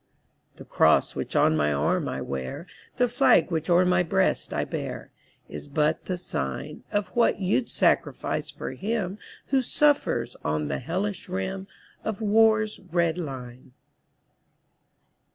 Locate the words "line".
13.19-13.73